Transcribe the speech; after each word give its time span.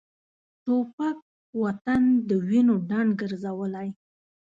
توپک 0.63 1.17
وطن 1.61 2.03
د 2.27 2.29
وینو 2.47 2.75
ډنډ 2.89 3.11
ګرځولی. 3.21 3.89